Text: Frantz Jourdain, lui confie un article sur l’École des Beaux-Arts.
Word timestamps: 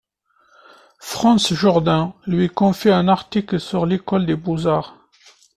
Frantz 0.99 1.53
Jourdain, 1.53 2.15
lui 2.25 2.49
confie 2.49 2.89
un 2.89 3.07
article 3.07 3.59
sur 3.59 3.85
l’École 3.85 4.25
des 4.25 4.35
Beaux-Arts. 4.35 4.97